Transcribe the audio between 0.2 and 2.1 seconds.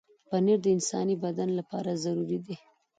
پنېر د انساني بدن لپاره